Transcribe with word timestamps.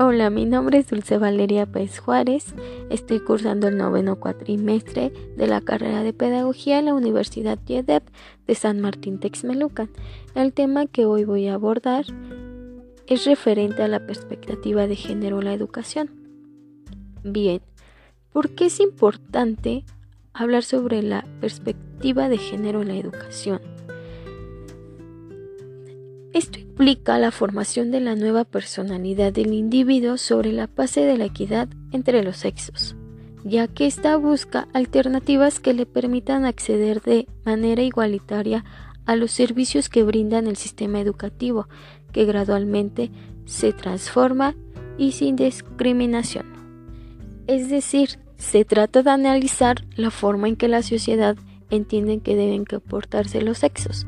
Hola, 0.00 0.30
mi 0.30 0.44
nombre 0.44 0.78
es 0.78 0.86
Dulce 0.86 1.18
Valeria 1.18 1.66
Pérez 1.66 1.98
Juárez. 1.98 2.54
Estoy 2.88 3.18
cursando 3.18 3.66
el 3.66 3.76
noveno 3.76 4.14
cuatrimestre 4.20 5.12
de 5.36 5.46
la 5.48 5.60
carrera 5.60 6.04
de 6.04 6.12
Pedagogía 6.12 6.78
en 6.78 6.84
la 6.84 6.94
Universidad 6.94 7.58
YEDEP 7.66 8.04
de 8.46 8.54
San 8.54 8.80
Martín 8.80 9.18
Texmelucan. 9.18 9.90
El 10.36 10.52
tema 10.52 10.86
que 10.86 11.04
hoy 11.04 11.24
voy 11.24 11.48
a 11.48 11.54
abordar 11.54 12.04
es 13.08 13.24
referente 13.24 13.82
a 13.82 13.88
la 13.88 14.06
perspectiva 14.06 14.86
de 14.86 14.94
género 14.94 15.40
en 15.40 15.46
la 15.46 15.52
educación. 15.52 16.10
Bien, 17.24 17.60
¿por 18.32 18.50
qué 18.50 18.66
es 18.66 18.78
importante 18.78 19.84
hablar 20.32 20.62
sobre 20.62 21.02
la 21.02 21.26
perspectiva 21.40 22.28
de 22.28 22.38
género 22.38 22.82
en 22.82 22.88
la 22.88 22.96
educación? 22.96 23.60
Esto 26.32 26.60
implica 26.78 27.18
la 27.18 27.32
formación 27.32 27.90
de 27.90 27.98
la 27.98 28.14
nueva 28.14 28.44
personalidad 28.44 29.32
del 29.32 29.52
individuo 29.52 30.16
sobre 30.16 30.52
la 30.52 30.68
base 30.68 31.00
de 31.00 31.18
la 31.18 31.24
equidad 31.24 31.68
entre 31.90 32.22
los 32.22 32.36
sexos, 32.36 32.94
ya 33.42 33.66
que 33.66 33.86
ésta 33.86 34.16
busca 34.16 34.68
alternativas 34.72 35.58
que 35.58 35.74
le 35.74 35.86
permitan 35.86 36.44
acceder 36.44 37.02
de 37.02 37.26
manera 37.44 37.82
igualitaria 37.82 38.64
a 39.06 39.16
los 39.16 39.32
servicios 39.32 39.88
que 39.88 40.04
brindan 40.04 40.46
el 40.46 40.56
sistema 40.56 41.00
educativo, 41.00 41.66
que 42.12 42.26
gradualmente 42.26 43.10
se 43.44 43.72
transforma 43.72 44.54
y 44.96 45.10
sin 45.10 45.34
discriminación. 45.34 46.46
Es 47.48 47.68
decir, 47.70 48.20
se 48.36 48.64
trata 48.64 49.02
de 49.02 49.10
analizar 49.10 49.84
la 49.96 50.12
forma 50.12 50.46
en 50.46 50.54
que 50.54 50.68
la 50.68 50.82
sociedad 50.82 51.36
entiende 51.70 52.20
que 52.20 52.36
deben 52.36 52.64
comportarse 52.64 53.42
los 53.42 53.58
sexos. 53.58 54.06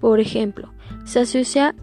Por 0.00 0.20
ejemplo, 0.20 0.72
se 1.04 1.20
asocia 1.20 1.74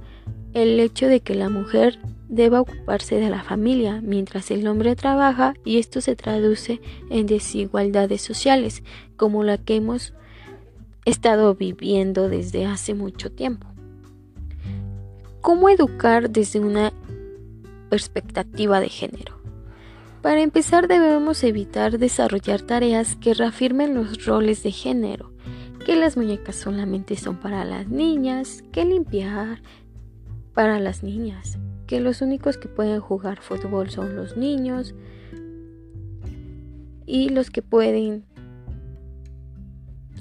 el 0.55 0.79
hecho 0.79 1.07
de 1.07 1.19
que 1.19 1.35
la 1.35 1.49
mujer 1.49 1.99
deba 2.29 2.61
ocuparse 2.61 3.15
de 3.15 3.29
la 3.29 3.43
familia 3.43 4.01
mientras 4.01 4.49
el 4.51 4.65
hombre 4.67 4.95
trabaja 4.95 5.53
y 5.65 5.77
esto 5.77 5.99
se 5.99 6.15
traduce 6.15 6.81
en 7.09 7.27
desigualdades 7.27 8.21
sociales 8.21 8.81
como 9.17 9.43
la 9.43 9.57
que 9.57 9.75
hemos 9.75 10.13
estado 11.03 11.53
viviendo 11.55 12.29
desde 12.29 12.65
hace 12.65 12.93
mucho 12.93 13.31
tiempo. 13.31 13.67
¿Cómo 15.41 15.69
educar 15.69 16.29
desde 16.29 16.61
una 16.61 16.93
perspectiva 17.89 18.79
de 18.79 18.89
género? 18.89 19.37
Para 20.21 20.41
empezar 20.41 20.87
debemos 20.87 21.43
evitar 21.43 21.99
desarrollar 21.99 22.61
tareas 22.61 23.17
que 23.17 23.33
reafirmen 23.33 23.93
los 23.93 24.25
roles 24.25 24.63
de 24.63 24.71
género 24.71 25.35
que 25.85 25.95
las 25.95 26.17
muñecas 26.17 26.55
solamente 26.55 27.15
son 27.15 27.37
para 27.37 27.63
las 27.63 27.87
niñas, 27.87 28.63
que 28.71 28.83
limpiar 28.85 29.61
para 30.55 30.79
las 30.79 31.03
niñas, 31.03 31.59
que 31.85 31.99
los 31.99 32.21
únicos 32.21 32.57
que 32.57 32.67
pueden 32.67 32.99
jugar 32.99 33.41
fútbol 33.41 33.91
son 33.91 34.15
los 34.15 34.35
niños 34.35 34.95
y 37.05 37.29
los 37.29 37.51
que 37.51 37.61
pueden 37.61 38.25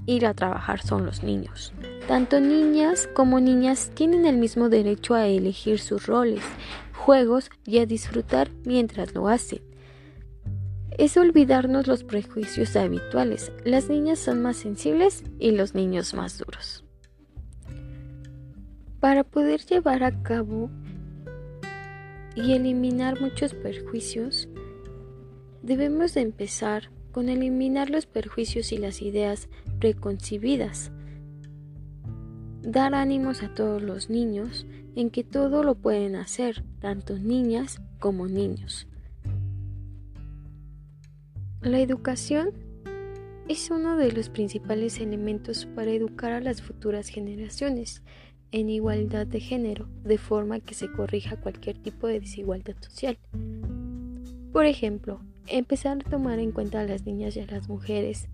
ir 0.04 0.26
a 0.26 0.34
trabajar 0.34 0.82
son 0.82 1.06
los 1.06 1.22
niños. 1.22 1.72
Tanto 2.06 2.38
niñas 2.40 3.08
como 3.14 3.40
niñas 3.40 3.90
tienen 3.94 4.26
el 4.26 4.36
mismo 4.36 4.68
derecho 4.68 5.14
a 5.14 5.26
elegir 5.26 5.78
sus 5.78 6.06
roles, 6.06 6.42
juegos 6.92 7.48
y 7.64 7.78
a 7.78 7.86
disfrutar 7.86 8.50
mientras 8.66 9.14
lo 9.14 9.28
hacen 9.28 9.62
es 10.98 11.16
olvidarnos 11.16 11.86
los 11.86 12.04
prejuicios 12.04 12.76
habituales. 12.76 13.52
Las 13.64 13.88
niñas 13.88 14.18
son 14.18 14.42
más 14.42 14.56
sensibles 14.56 15.24
y 15.38 15.50
los 15.50 15.74
niños 15.74 16.14
más 16.14 16.38
duros. 16.38 16.83
Para 19.04 19.22
poder 19.22 19.60
llevar 19.60 20.02
a 20.02 20.22
cabo 20.22 20.70
y 22.34 22.52
eliminar 22.52 23.20
muchos 23.20 23.52
perjuicios, 23.52 24.48
debemos 25.60 26.14
de 26.14 26.22
empezar 26.22 26.90
con 27.12 27.28
eliminar 27.28 27.90
los 27.90 28.06
perjuicios 28.06 28.72
y 28.72 28.78
las 28.78 29.02
ideas 29.02 29.50
preconcebidas. 29.78 30.90
Dar 32.62 32.94
ánimos 32.94 33.42
a 33.42 33.52
todos 33.52 33.82
los 33.82 34.08
niños 34.08 34.66
en 34.96 35.10
que 35.10 35.22
todo 35.22 35.62
lo 35.62 35.74
pueden 35.74 36.16
hacer, 36.16 36.64
tanto 36.80 37.18
niñas 37.18 37.82
como 37.98 38.26
niños. 38.26 38.88
La 41.60 41.78
educación 41.78 42.52
es 43.48 43.70
uno 43.70 43.98
de 43.98 44.12
los 44.12 44.30
principales 44.30 44.98
elementos 44.98 45.66
para 45.66 45.90
educar 45.90 46.32
a 46.32 46.40
las 46.40 46.62
futuras 46.62 47.08
generaciones 47.08 48.02
en 48.52 48.70
igualdad 48.70 49.26
de 49.26 49.40
género, 49.40 49.88
de 50.04 50.18
forma 50.18 50.60
que 50.60 50.74
se 50.74 50.90
corrija 50.90 51.40
cualquier 51.40 51.78
tipo 51.78 52.06
de 52.06 52.20
desigualdad 52.20 52.76
social. 52.80 53.18
Por 54.52 54.66
ejemplo, 54.66 55.20
empezar 55.46 55.98
a 55.98 56.10
tomar 56.10 56.38
en 56.38 56.52
cuenta 56.52 56.80
a 56.80 56.84
las 56.84 57.04
niñas 57.04 57.36
y 57.36 57.40
a 57.40 57.46
las 57.46 57.68
mujeres, 57.68 58.28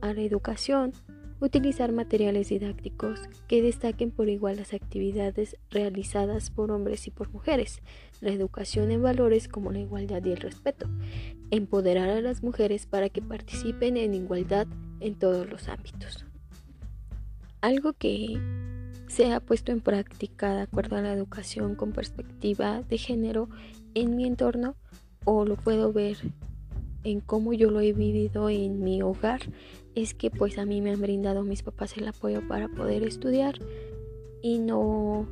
a 0.00 0.12
la 0.12 0.20
educación, 0.22 0.92
Utilizar 1.42 1.90
materiales 1.90 2.50
didácticos 2.50 3.18
que 3.48 3.62
destaquen 3.62 4.12
por 4.12 4.28
igual 4.28 4.58
las 4.58 4.74
actividades 4.74 5.56
realizadas 5.70 6.52
por 6.52 6.70
hombres 6.70 7.08
y 7.08 7.10
por 7.10 7.32
mujeres. 7.32 7.82
La 8.20 8.30
educación 8.30 8.92
en 8.92 9.02
valores 9.02 9.48
como 9.48 9.72
la 9.72 9.80
igualdad 9.80 10.24
y 10.24 10.30
el 10.30 10.36
respeto. 10.36 10.88
Empoderar 11.50 12.10
a 12.10 12.20
las 12.20 12.44
mujeres 12.44 12.86
para 12.86 13.08
que 13.08 13.22
participen 13.22 13.96
en 13.96 14.14
igualdad 14.14 14.68
en 15.00 15.16
todos 15.16 15.50
los 15.50 15.68
ámbitos. 15.68 16.24
Algo 17.60 17.92
que 17.92 18.38
se 19.12 19.30
ha 19.30 19.40
puesto 19.40 19.72
en 19.72 19.82
práctica 19.82 20.54
de 20.54 20.62
acuerdo 20.62 20.96
a 20.96 21.02
la 21.02 21.12
educación 21.12 21.74
con 21.74 21.92
perspectiva 21.92 22.82
de 22.88 22.96
género 22.96 23.50
en 23.92 24.16
mi 24.16 24.24
entorno 24.24 24.74
o 25.26 25.44
lo 25.44 25.56
puedo 25.56 25.92
ver 25.92 26.16
en 27.04 27.20
cómo 27.20 27.52
yo 27.52 27.70
lo 27.70 27.80
he 27.80 27.92
vivido 27.92 28.48
en 28.48 28.82
mi 28.82 29.02
hogar 29.02 29.40
es 29.94 30.14
que 30.14 30.30
pues 30.30 30.56
a 30.56 30.64
mí 30.64 30.80
me 30.80 30.92
han 30.92 31.00
brindado 31.02 31.42
mis 31.42 31.62
papás 31.62 31.94
el 31.98 32.08
apoyo 32.08 32.48
para 32.48 32.68
poder 32.68 33.02
estudiar 33.02 33.58
y 34.40 34.60
no 34.60 35.26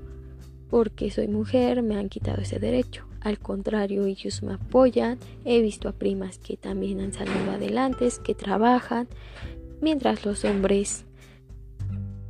porque 0.68 1.10
soy 1.10 1.28
mujer 1.28 1.82
me 1.82 1.96
han 1.96 2.10
quitado 2.10 2.42
ese 2.42 2.58
derecho. 2.58 3.06
Al 3.20 3.38
contrario, 3.38 4.04
ellos 4.04 4.42
me 4.42 4.54
apoyan. 4.54 5.18
He 5.44 5.60
visto 5.60 5.88
a 5.88 5.92
primas 5.92 6.38
que 6.38 6.56
también 6.56 7.00
han 7.00 7.12
salido 7.12 7.50
adelante, 7.50 8.08
que 8.22 8.34
trabajan, 8.34 9.08
mientras 9.80 10.24
los 10.24 10.44
hombres 10.44 11.06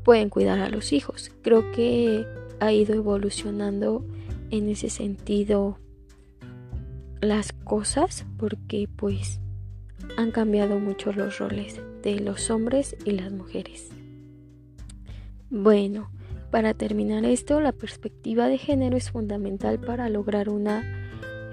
pueden 0.04 0.30
cuidar 0.30 0.58
a 0.60 0.68
los 0.68 0.92
hijos. 0.92 1.30
Creo 1.42 1.70
que 1.72 2.26
ha 2.60 2.72
ido 2.72 2.94
evolucionando 2.94 4.04
en 4.50 4.68
ese 4.68 4.90
sentido 4.90 5.78
las 7.20 7.52
cosas 7.52 8.26
porque 8.38 8.88
pues 8.96 9.40
han 10.16 10.30
cambiado 10.30 10.78
mucho 10.78 11.12
los 11.12 11.38
roles 11.38 11.80
de 12.02 12.20
los 12.20 12.50
hombres 12.50 12.96
y 13.04 13.12
las 13.12 13.30
mujeres. 13.32 13.90
Bueno, 15.50 16.10
para 16.50 16.74
terminar 16.74 17.24
esto, 17.24 17.60
la 17.60 17.72
perspectiva 17.72 18.48
de 18.48 18.58
género 18.58 18.96
es 18.96 19.10
fundamental 19.10 19.78
para 19.78 20.08
lograr 20.08 20.48
una 20.48 20.82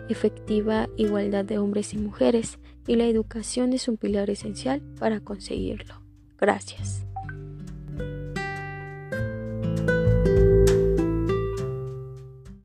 efectiva 0.09 0.87
igualdad 0.97 1.45
de 1.45 1.57
hombres 1.57 1.93
y 1.93 1.97
mujeres 1.97 2.59
y 2.87 2.95
la 2.95 3.05
educación 3.05 3.73
es 3.73 3.87
un 3.87 3.97
pilar 3.97 4.29
esencial 4.29 4.81
para 4.99 5.19
conseguirlo. 5.19 6.01
Gracias. 6.37 7.06